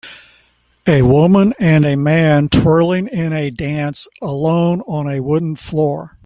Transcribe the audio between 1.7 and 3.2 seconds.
a man twirling